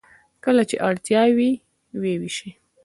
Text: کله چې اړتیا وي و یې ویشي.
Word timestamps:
کله 0.43 0.63
چې 0.69 0.75
اړتیا 0.87 1.23
وي 1.35 1.51
و 1.99 2.01
یې 2.09 2.15
ویشي. 2.21 2.49